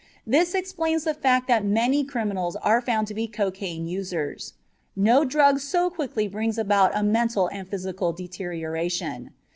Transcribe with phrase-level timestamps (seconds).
[0.25, 4.53] This explains the fact that many criminals are found to be cocaine users.
[4.95, 9.29] No drug so quickly brings about a mental and physical deterioration.